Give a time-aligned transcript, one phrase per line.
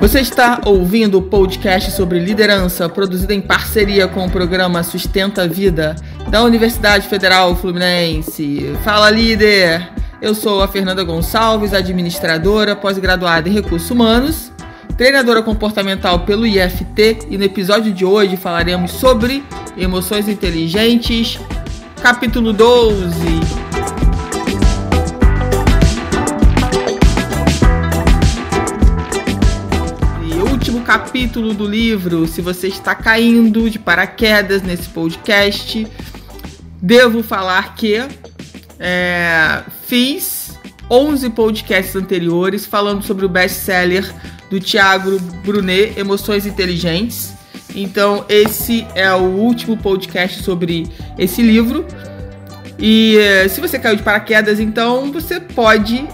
[0.00, 5.46] Você está ouvindo o podcast sobre liderança, produzido em parceria com o programa Sustenta a
[5.48, 5.96] Vida
[6.30, 8.76] da Universidade Federal Fluminense.
[8.84, 9.90] Fala, líder!
[10.22, 14.52] Eu sou a Fernanda Gonçalves, administradora, pós-graduada em recursos humanos,
[14.96, 19.42] treinadora comportamental pelo IFT, e no episódio de hoje falaremos sobre
[19.76, 21.40] emoções inteligentes,
[22.00, 23.57] capítulo 12.
[30.98, 35.86] Capítulo do livro, se você está caindo de paraquedas nesse podcast,
[36.82, 38.04] devo falar que
[38.80, 40.58] é, fiz
[40.90, 44.12] 11 podcasts anteriores falando sobre o best-seller
[44.50, 47.32] do Thiago Brunet, Emoções Inteligentes.
[47.76, 51.86] Então, esse é o último podcast sobre esse livro.
[52.76, 56.04] E é, se você caiu de paraquedas, então você pode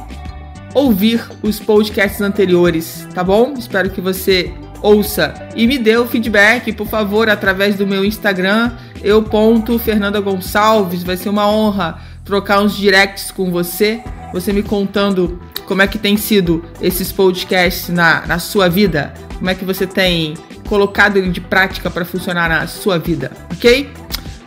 [0.75, 3.55] ouvir os podcasts anteriores, tá bom?
[3.57, 4.53] Espero que você
[4.85, 10.21] ouça e me dê o feedback, por favor, através do meu Instagram, eu ponto Fernanda
[10.21, 11.03] Gonçalves.
[11.03, 15.99] Vai ser uma honra trocar uns directs com você, você me contando como é que
[15.99, 20.35] tem sido esses podcasts na, na sua vida, como é que você tem
[20.69, 23.91] colocado ele de prática para funcionar na sua vida, ok?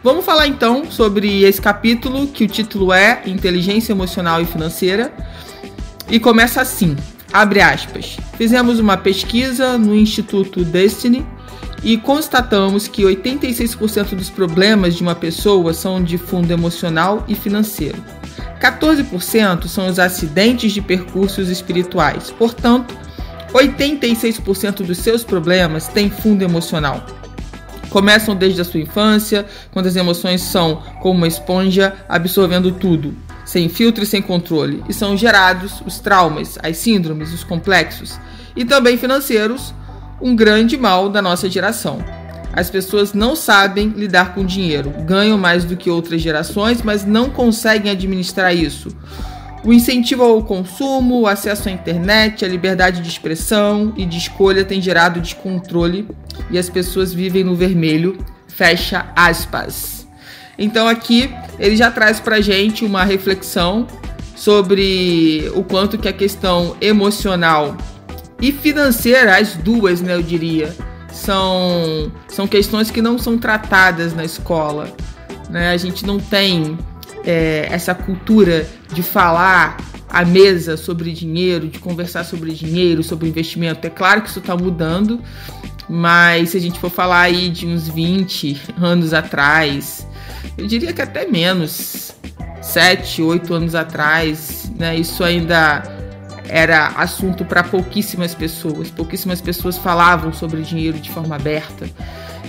[0.04, 5.12] Vamos falar então sobre esse capítulo que o título é Inteligência Emocional e Financeira
[6.10, 6.96] e começa assim.
[7.38, 8.18] Abre aspas.
[8.36, 11.24] Fizemos uma pesquisa no Instituto Destiny
[11.84, 18.04] e constatamos que 86% dos problemas de uma pessoa são de fundo emocional e financeiro.
[18.60, 22.32] 14% são os acidentes de percursos espirituais.
[22.32, 22.98] Portanto,
[23.54, 27.06] 86% dos seus problemas têm fundo emocional.
[27.92, 33.70] Começam desde a sua infância, quando as emoções são como uma esponja absorvendo tudo sem
[33.70, 38.20] filtro e sem controle, e são gerados os traumas, as síndromes, os complexos,
[38.58, 39.74] e também financeiros,
[40.22, 42.04] um grande mal da nossa geração.
[42.52, 47.30] As pessoas não sabem lidar com dinheiro, ganham mais do que outras gerações, mas não
[47.30, 48.90] conseguem administrar isso.
[49.64, 54.66] O incentivo ao consumo, o acesso à internet, a liberdade de expressão e de escolha
[54.66, 56.06] tem gerado descontrole
[56.52, 58.18] e as pessoas vivem no vermelho.
[58.48, 59.97] Fecha aspas.
[60.58, 61.30] Então aqui
[61.60, 63.88] ele já traz para gente uma reflexão
[64.36, 67.76] sobre o quanto que a questão emocional
[68.40, 70.76] e financeira, as duas, né, eu diria,
[71.12, 74.96] são, são questões que não são tratadas na escola.
[75.50, 75.72] Né?
[75.72, 76.78] A gente não tem
[77.26, 79.78] é, essa cultura de falar
[80.10, 83.86] à mesa sobre dinheiro, de conversar sobre dinheiro, sobre investimento.
[83.88, 85.20] É claro que isso está mudando,
[85.90, 90.08] mas se a gente for falar aí de uns 20 anos atrás,
[90.58, 92.12] eu diria que até menos,
[92.62, 94.96] sete, oito anos atrás, né?
[94.96, 95.84] Isso ainda
[96.50, 98.90] era assunto para pouquíssimas pessoas.
[98.90, 101.90] Pouquíssimas pessoas falavam sobre dinheiro de forma aberta.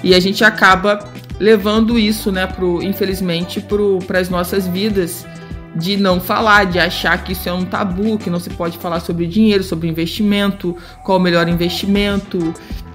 [0.03, 0.99] E a gente acaba
[1.41, 3.65] levando isso, né, pro, infelizmente,
[4.07, 5.27] para as nossas vidas,
[5.75, 9.01] de não falar, de achar que isso é um tabu, que não se pode falar
[9.01, 12.53] sobre dinheiro, sobre investimento, qual o melhor investimento,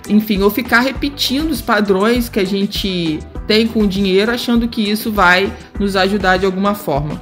[0.10, 4.90] enfim, ou ficar repetindo os padrões que a gente tem com o dinheiro, achando que
[4.90, 7.22] isso vai nos ajudar de alguma forma.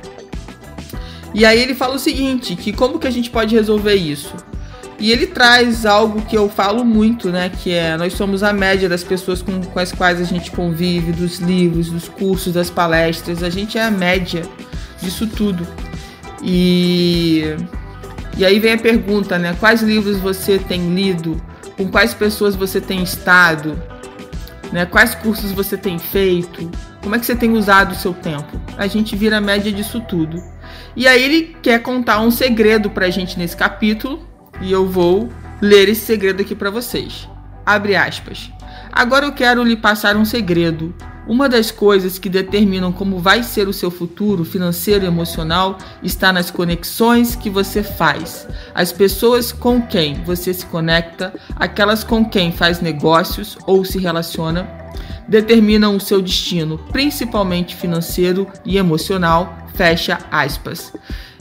[1.34, 4.36] E aí ele fala o seguinte, que como que a gente pode resolver isso?
[5.00, 7.50] E ele traz algo que eu falo muito, né?
[7.50, 11.12] Que é nós somos a média das pessoas com, com as quais a gente convive,
[11.12, 13.42] dos livros, dos cursos, das palestras.
[13.42, 14.44] A gente é a média
[15.02, 15.68] disso tudo.
[16.44, 17.56] E,
[18.38, 19.56] e aí vem a pergunta, né?
[19.60, 21.42] Quais livros você tem lido?
[21.76, 23.82] Com quais pessoas você tem estado?
[24.72, 24.86] Né?
[24.86, 26.70] Quais cursos você tem feito?
[27.02, 28.60] Como é que você tem usado o seu tempo?
[28.78, 30.42] A gente vira a média disso tudo.
[30.96, 34.28] E aí ele quer contar um segredo pra gente nesse capítulo,
[34.62, 35.30] e eu vou
[35.62, 37.28] ler esse segredo aqui para vocês.
[37.66, 38.52] Abre aspas.
[38.92, 40.94] Agora eu quero lhe passar um segredo.
[41.28, 46.34] Uma das coisas que determinam como vai ser o seu futuro financeiro e emocional está
[46.34, 52.52] nas conexões que você faz, as pessoas com quem você se conecta, aquelas com quem
[52.52, 54.68] faz negócios ou se relaciona,
[55.28, 59.58] determinam o seu destino, principalmente financeiro e emocional.
[59.74, 60.92] Fecha aspas.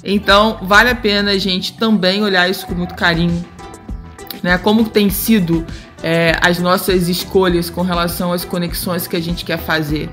[0.05, 3.45] Então, vale a pena a gente também olhar isso com muito carinho,
[4.43, 4.57] né?
[4.57, 5.67] Como tem sido
[6.03, 10.09] é, as nossas escolhas com relação às conexões que a gente quer fazer.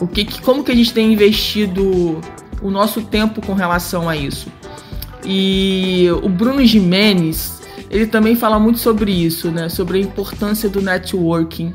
[0.00, 2.20] O que, que, como que a gente tem investido
[2.62, 4.48] o nosso tempo com relação a isso?
[5.24, 7.60] E o Bruno Jimenez,
[7.90, 9.68] ele também fala muito sobre isso, né?
[9.68, 11.72] Sobre a importância do networking.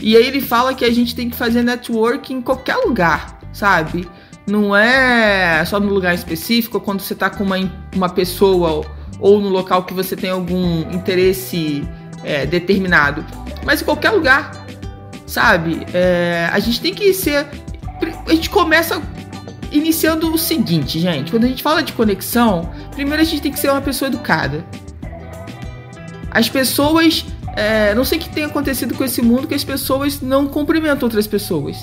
[0.00, 4.08] E aí ele fala que a gente tem que fazer networking em qualquer lugar, sabe?
[4.46, 7.56] Não é só no lugar específico, quando você tá com uma,
[7.94, 8.84] uma pessoa
[9.18, 11.86] ou no local que você tem algum interesse
[12.24, 13.24] é, determinado,
[13.64, 14.66] mas em qualquer lugar,
[15.26, 15.86] sabe?
[15.92, 17.46] É, a gente tem que ser.
[18.26, 19.00] A gente começa
[19.70, 21.30] iniciando o seguinte, gente.
[21.30, 24.64] Quando a gente fala de conexão, primeiro a gente tem que ser uma pessoa educada.
[26.30, 27.24] As pessoas.
[27.56, 31.06] É, não sei o que tem acontecido com esse mundo que as pessoas não cumprimentam
[31.06, 31.76] outras pessoas.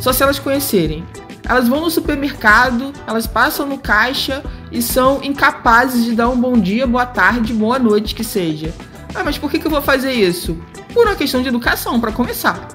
[0.00, 1.04] Só se elas conhecerem.
[1.48, 4.42] Elas vão no supermercado, elas passam no caixa
[4.72, 8.74] e são incapazes de dar um bom dia, boa tarde, boa noite que seja.
[9.16, 10.56] Ah, mas por que, que eu vou fazer isso?
[10.92, 12.68] Por uma questão de educação, para começar.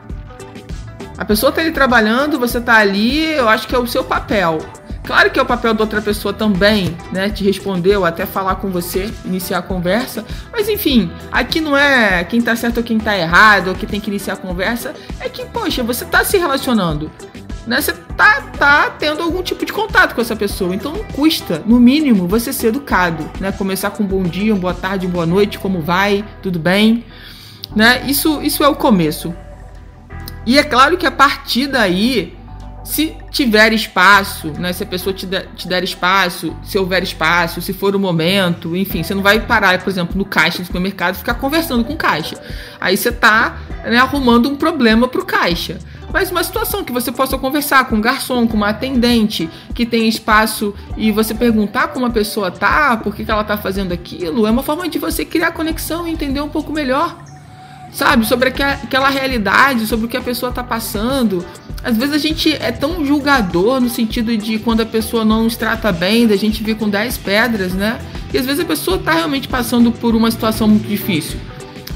[1.15, 4.57] A pessoa tá ali trabalhando, você tá ali, eu acho que é o seu papel.
[5.03, 7.29] Claro que é o papel da outra pessoa também, né?
[7.29, 10.25] Te responder ou até falar com você, iniciar a conversa.
[10.51, 13.99] Mas enfim, aqui não é quem tá certo ou quem tá errado, ou que tem
[13.99, 14.93] que iniciar a conversa.
[15.19, 17.11] É que, poxa, você tá se relacionando.
[17.66, 17.80] Né?
[17.80, 20.74] Você tá, tá tendo algum tipo de contato com essa pessoa.
[20.75, 23.30] Então não custa, no mínimo, você ser educado.
[23.40, 23.52] Né?
[23.52, 27.06] Começar com um bom dia, uma boa tarde, boa noite, como vai, tudo bem.
[27.75, 28.04] Né?
[28.08, 29.34] Isso, isso é o começo.
[30.46, 32.36] E é claro que a partir daí,
[32.84, 37.62] se tiver espaço, né, se a pessoa te der, te der espaço, se houver espaço,
[37.62, 41.16] se for o momento, enfim, você não vai parar, por exemplo, no caixa do supermercado
[41.16, 42.42] e ficar conversando com o caixa.
[42.80, 45.78] Aí você está né, arrumando um problema para o caixa.
[46.13, 50.08] Mas uma situação que você possa conversar com um garçom, com uma atendente, que tem
[50.08, 54.46] espaço e você perguntar como a pessoa tá, por que, que ela está fazendo aquilo,
[54.46, 57.16] é uma forma de você criar conexão e entender um pouco melhor
[57.92, 58.25] sabe?
[58.25, 61.46] Sobre aquela realidade, sobre o que a pessoa está passando.
[61.84, 65.58] Às vezes a gente é tão julgador no sentido de quando a pessoa não nos
[65.58, 68.00] trata bem, da gente vir com 10 pedras, né?
[68.34, 71.40] E às vezes a pessoa está realmente passando por uma situação muito difícil.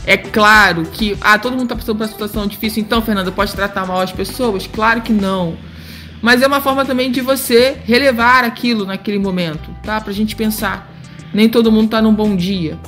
[0.05, 3.53] É claro que, ah, todo mundo está passando por uma situação difícil, então, Fernanda, pode
[3.53, 4.67] tratar mal as pessoas?
[4.67, 5.57] Claro que não.
[6.21, 9.99] Mas é uma forma também de você relevar aquilo naquele momento, tá?
[9.99, 10.91] Pra gente pensar.
[11.33, 12.79] Nem todo mundo tá num bom dia.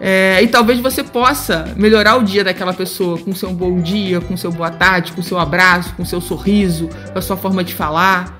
[0.00, 4.36] É, e talvez você possa melhorar o dia daquela pessoa com seu bom dia, com
[4.36, 8.36] seu boa tarde, com seu abraço, com seu sorriso, com a sua forma de falar,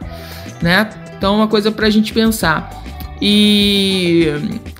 [0.60, 0.90] né?
[1.16, 2.82] Então, uma coisa para a gente pensar.
[3.20, 4.26] E,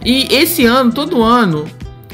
[0.05, 1.67] e esse ano, todo ano,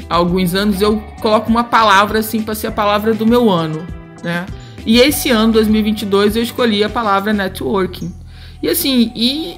[0.09, 3.85] alguns anos, eu coloco uma palavra assim para ser a palavra do meu ano,
[4.23, 4.45] né?
[4.85, 8.13] E esse ano, 2022, eu escolhi a palavra networking.
[8.61, 9.57] E assim, e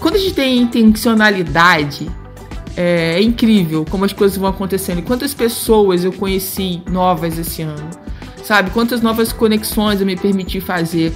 [0.00, 2.08] quando a gente tem intencionalidade,
[2.76, 4.98] é, é, incrível como as coisas vão acontecendo.
[4.98, 7.90] E quantas pessoas eu conheci novas esse ano,
[8.44, 8.70] sabe?
[8.70, 11.12] Quantas novas conexões eu me permiti fazer.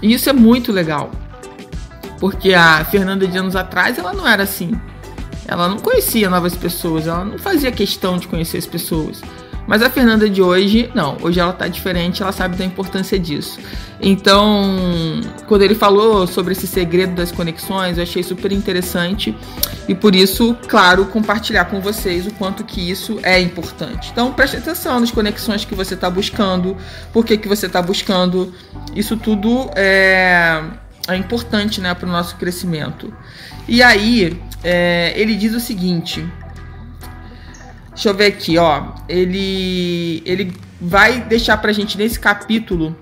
[0.00, 1.10] E isso é muito legal.
[2.18, 4.72] Porque a Fernanda de anos atrás, ela não era assim.
[5.46, 9.20] Ela não conhecia novas pessoas, ela não fazia questão de conhecer as pessoas.
[9.66, 13.58] Mas a Fernanda de hoje, não, hoje ela tá diferente, ela sabe da importância disso.
[14.00, 14.76] Então,
[15.46, 19.34] quando ele falou sobre esse segredo das conexões, eu achei super interessante
[19.88, 24.10] e por isso, claro, compartilhar com vocês o quanto que isso é importante.
[24.12, 26.76] Então, preste atenção nas conexões que você está buscando,
[27.12, 28.52] por que, que você está buscando.
[28.94, 30.62] Isso tudo é,
[31.08, 33.12] é importante né, para o nosso crescimento.
[33.68, 36.26] E aí, é, ele diz o seguinte:
[37.94, 38.88] Deixa eu ver aqui, ó.
[39.08, 42.96] Ele, ele vai deixar pra gente nesse capítulo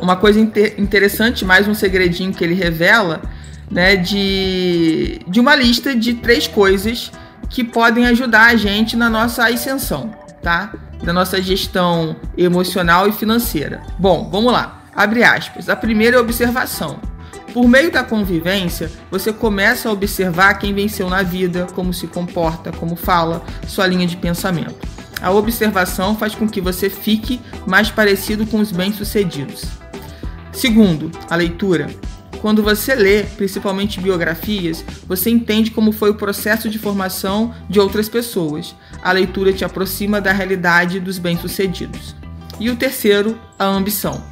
[0.00, 3.22] uma coisa inter interessante, mais um segredinho que ele revela,
[3.70, 3.96] né?
[3.96, 7.10] De, de uma lista de três coisas
[7.50, 10.72] que podem ajudar a gente na nossa ascensão, tá?
[11.02, 13.82] Na nossa gestão emocional e financeira.
[13.98, 14.75] Bom, vamos lá.
[14.96, 15.68] Abre aspas.
[15.68, 16.98] A primeira é observação.
[17.52, 22.72] Por meio da convivência, você começa a observar quem venceu na vida, como se comporta,
[22.72, 24.74] como fala, sua linha de pensamento.
[25.20, 29.64] A observação faz com que você fique mais parecido com os bem-sucedidos.
[30.52, 31.88] Segundo, a leitura.
[32.40, 38.08] Quando você lê, principalmente biografias, você entende como foi o processo de formação de outras
[38.08, 38.74] pessoas.
[39.02, 42.14] A leitura te aproxima da realidade dos bem-sucedidos.
[42.60, 44.22] E o terceiro, a ambição.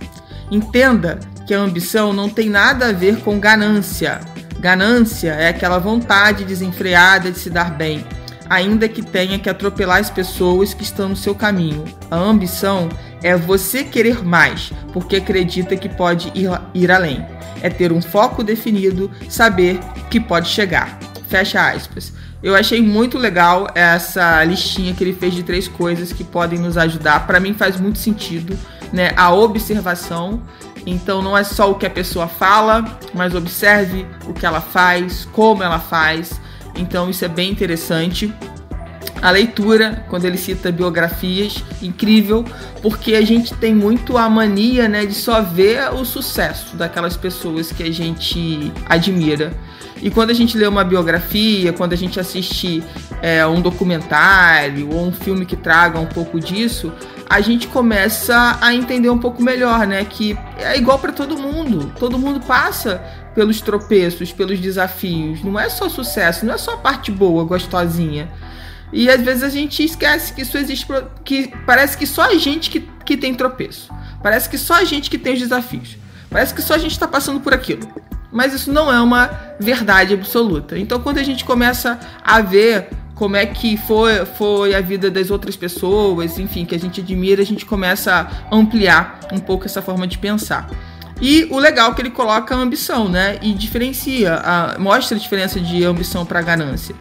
[0.50, 4.20] Entenda que a ambição não tem nada a ver com ganância.
[4.58, 8.04] Ganância é aquela vontade desenfreada de se dar bem,
[8.48, 11.84] ainda que tenha que atropelar as pessoas que estão no seu caminho.
[12.10, 12.88] A ambição
[13.22, 17.24] é você querer mais, porque acredita que pode ir, ir além.
[17.62, 19.78] É ter um foco definido, saber
[20.10, 20.98] que pode chegar.
[21.28, 22.12] Fecha aspas.
[22.42, 26.76] Eu achei muito legal essa listinha que ele fez de três coisas que podem nos
[26.76, 27.26] ajudar.
[27.26, 28.54] Para mim faz muito sentido,
[28.92, 29.12] né?
[29.16, 30.42] A observação
[30.86, 35.26] então não é só o que a pessoa fala, mas observe o que ela faz,
[35.32, 36.40] como ela faz.
[36.76, 38.32] Então isso é bem interessante.
[39.22, 42.44] a leitura, quando ele cita biografias, incrível,
[42.82, 47.72] porque a gente tem muito a mania né, de só ver o sucesso daquelas pessoas
[47.72, 49.54] que a gente admira.
[50.02, 52.84] E quando a gente lê uma biografia, quando a gente assiste
[53.22, 56.92] é, um documentário ou um filme que traga um pouco disso,
[57.28, 60.04] a gente começa a entender um pouco melhor, né?
[60.04, 61.92] Que é igual para todo mundo.
[61.98, 63.02] Todo mundo passa
[63.34, 65.42] pelos tropeços, pelos desafios.
[65.42, 68.30] Não é só sucesso, não é só a parte boa, gostosinha.
[68.92, 70.86] E às vezes a gente esquece que isso existe,
[71.24, 73.92] que parece que só a gente que, que tem tropeço.
[74.22, 75.96] Parece que só a gente que tem os desafios.
[76.30, 77.88] Parece que só a gente está passando por aquilo.
[78.30, 80.78] Mas isso não é uma verdade absoluta.
[80.78, 85.30] Então quando a gente começa a ver como é que foi, foi a vida das
[85.30, 89.80] outras pessoas, enfim, que a gente admira, a gente começa a ampliar um pouco essa
[89.80, 90.68] forma de pensar.
[91.20, 93.38] E o legal é que ele coloca a ambição, né?
[93.40, 96.94] E diferencia, a, mostra a diferença de ambição para ganância.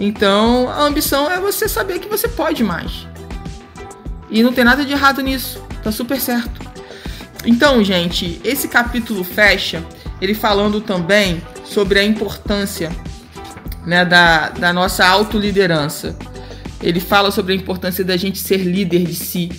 [0.00, 3.06] Então, a ambição é você saber que você pode mais.
[4.30, 5.62] E não tem nada de errado nisso.
[5.82, 6.66] Tá super certo.
[7.44, 9.84] Então, gente, esse capítulo fecha
[10.20, 12.90] ele falando também sobre a importância
[13.86, 16.16] né, da, da nossa autoliderança.
[16.82, 19.50] Ele fala sobre a importância da gente ser líder de si.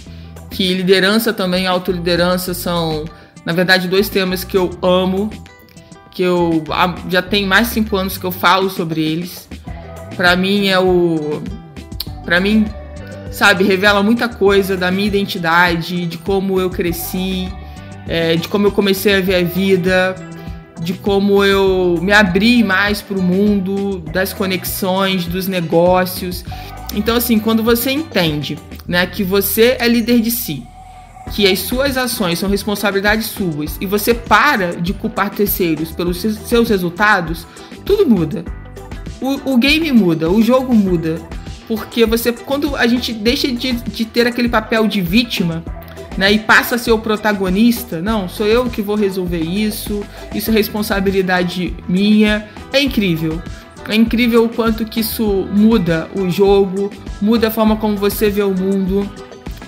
[0.50, 3.06] Que liderança também e autoliderança são,
[3.46, 5.30] na verdade, dois temas que eu amo.
[6.12, 6.64] Que eu
[7.10, 9.48] já tem mais de cinco anos que eu falo sobre eles
[10.20, 11.42] para mim é o
[12.26, 12.66] para mim
[13.32, 17.50] sabe revela muita coisa da minha identidade de como eu cresci
[18.06, 20.14] é, de como eu comecei a ver a vida
[20.82, 26.46] de como eu me abri mais para o mundo das conexões dos negócios
[26.96, 28.58] então assim quando você entende
[28.88, 30.64] né que você é líder de si
[31.32, 36.70] que as suas ações são responsabilidades suas e você para de culpar terceiros pelos seus
[36.70, 37.46] resultados,
[37.86, 38.44] tudo muda
[39.22, 41.20] o, o game muda, o jogo muda.
[41.68, 45.64] Porque você, quando a gente deixa de, de ter aquele papel de vítima,
[46.18, 50.50] né, e passa a ser o protagonista, não, sou eu que vou resolver isso, isso
[50.50, 53.42] é responsabilidade minha, é incrível.
[53.88, 58.44] É incrível o quanto que isso muda o jogo, muda a forma como você vê
[58.44, 59.10] o mundo,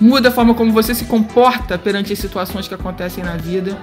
[0.00, 3.76] muda a forma como você se comporta perante as situações que acontecem na vida.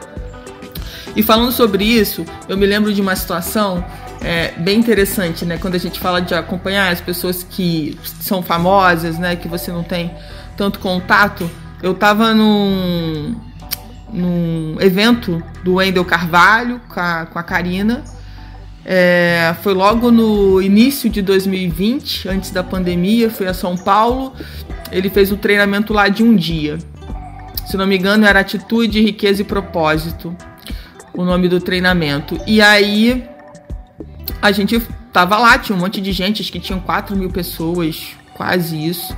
[1.15, 3.83] E falando sobre isso, eu me lembro de uma situação
[4.21, 5.57] é, bem interessante, né?
[5.57, 9.35] Quando a gente fala de acompanhar as pessoas que são famosas, né?
[9.35, 10.11] Que você não tem
[10.55, 11.49] tanto contato.
[11.81, 13.35] Eu tava num,
[14.11, 18.03] num evento do Wendel Carvalho com a, com a Karina.
[18.85, 24.33] É, foi logo no início de 2020, antes da pandemia, fui a São Paulo.
[24.91, 26.77] Ele fez o treinamento lá de um dia.
[27.67, 30.35] Se não me engano, era Atitude, Riqueza e Propósito
[31.13, 32.39] o nome do treinamento.
[32.47, 33.27] E aí
[34.41, 34.79] a gente
[35.11, 39.13] tava lá, tinha um monte de gente, acho que tinham 4 mil pessoas, quase isso.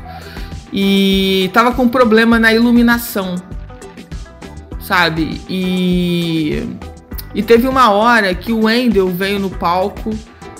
[0.73, 3.35] E tava com problema na iluminação,
[4.79, 5.41] sabe?
[5.49, 6.63] E,
[7.35, 10.11] e teve uma hora que o Wendel veio no palco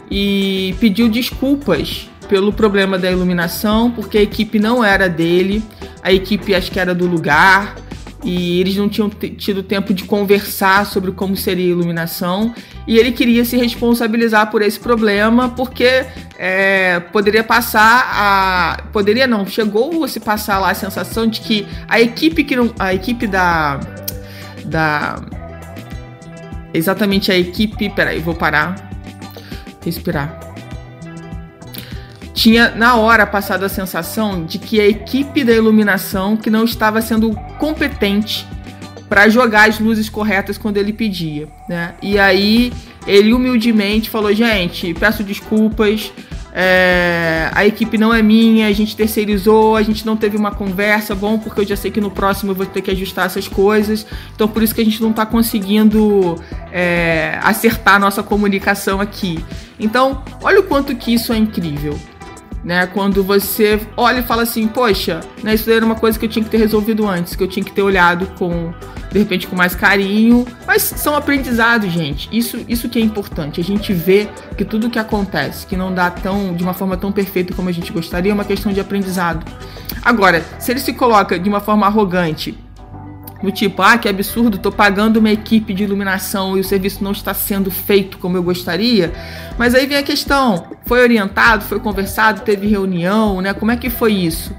[0.09, 5.63] e pediu desculpas pelo problema da iluminação, porque a equipe não era dele,
[6.03, 7.75] a equipe acho que era do lugar
[8.23, 12.53] e eles não tinham tido tempo de conversar sobre como seria a iluminação.
[12.87, 16.05] E ele queria se responsabilizar por esse problema porque
[16.37, 21.67] é, poderia passar a poderia não chegou a se passar lá a sensação de que
[21.87, 23.79] a equipe que não, a equipe da
[24.65, 25.21] da
[26.73, 28.89] exatamente a equipe peraí vou parar
[29.83, 30.50] respirar
[32.33, 37.01] tinha na hora passado a sensação de que a equipe da iluminação que não estava
[37.01, 38.47] sendo competente
[39.09, 41.95] para jogar as luzes corretas quando ele pedia, né?
[42.01, 42.71] E aí
[43.05, 46.13] ele humildemente falou: gente, peço desculpas,
[46.53, 51.13] é, a equipe não é minha, a gente terceirizou, a gente não teve uma conversa,
[51.13, 54.05] bom, porque eu já sei que no próximo eu vou ter que ajustar essas coisas,
[54.33, 59.43] então por isso que a gente não está conseguindo é, acertar a nossa comunicação aqui.
[59.77, 61.99] Então, olha o quanto que isso é incrível
[62.63, 62.87] né?
[62.87, 66.43] Quando você olha e fala assim, poxa, né, isso era uma coisa que eu tinha
[66.43, 68.73] que ter resolvido antes, que eu tinha que ter olhado com,
[69.11, 70.45] de repente, com mais carinho.
[70.65, 72.29] Mas são aprendizados, gente.
[72.31, 73.59] Isso, isso que é importante.
[73.59, 74.27] A gente vê
[74.57, 77.71] que tudo que acontece, que não dá tão, de uma forma tão perfeita como a
[77.71, 79.45] gente gostaria, é uma questão de aprendizado.
[80.03, 82.57] Agora, se ele se coloca de uma forma arrogante
[83.41, 87.11] do tipo, ah, que absurdo, tô pagando uma equipe de iluminação e o serviço não
[87.11, 89.11] está sendo feito como eu gostaria.
[89.57, 93.53] Mas aí vem a questão: foi orientado, foi conversado, teve reunião, né?
[93.53, 94.55] Como é que foi isso?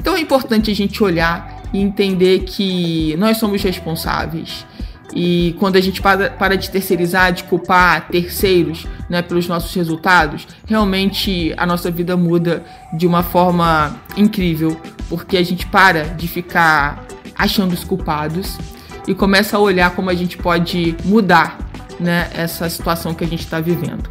[0.00, 4.64] Então é importante a gente olhar e entender que nós somos responsáveis
[5.12, 10.46] E quando a gente para, para de terceirizar, de culpar terceiros né, pelos nossos resultados,
[10.66, 17.04] realmente a nossa vida muda de uma forma incrível, porque a gente para de ficar
[17.36, 18.58] achando os culpados
[19.06, 21.58] e começa a olhar como a gente pode mudar
[22.00, 24.08] né, essa situação que a gente está vivendo.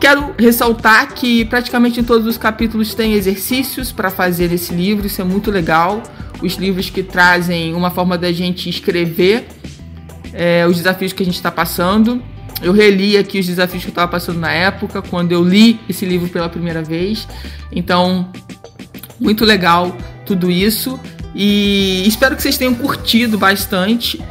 [0.00, 5.20] Quero ressaltar que praticamente em todos os capítulos tem exercícios para fazer esse livro, isso
[5.20, 6.02] é muito legal.
[6.42, 9.46] Os livros que trazem uma forma da gente escrever
[10.34, 12.22] é, os desafios que a gente está passando.
[12.60, 16.04] Eu reli aqui os desafios que eu estava passando na época, quando eu li esse
[16.04, 17.26] livro pela primeira vez.
[17.72, 18.30] Então,
[19.18, 20.98] muito legal tudo isso.
[21.34, 24.22] E espero que vocês tenham curtido bastante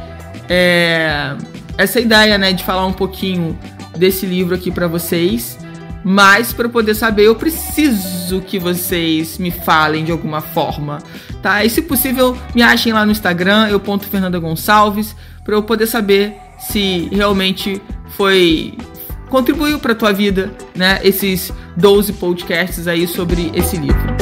[0.48, 1.36] é,
[1.76, 3.58] essa ideia, né, de falar um pouquinho
[3.96, 5.58] desse livro aqui para vocês.
[6.02, 10.98] Mas para poder saber, eu preciso que vocês me falem de alguma forma,
[11.42, 11.64] tá?
[11.64, 15.86] E se possível, me achem lá no Instagram, eu ponto Fernanda Gonçalves para eu poder
[15.86, 17.80] saber se realmente
[18.10, 18.76] foi
[19.30, 24.13] contribuiu para tua vida, né, esses 12 podcasts aí sobre esse livro.